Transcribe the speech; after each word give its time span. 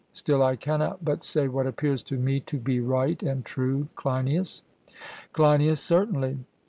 Still 0.13 0.41
I 0.41 0.55
cannot 0.55 1.05
but 1.05 1.23
say 1.23 1.47
what 1.47 1.67
appears 1.67 2.01
to 2.05 2.17
me 2.17 2.39
to 2.39 2.57
be 2.57 2.79
right 2.79 3.21
and 3.21 3.45
true, 3.45 3.87
Cleinias. 3.95 4.63
CLEINIAS: 5.33 5.79
Certainly. 5.79 6.39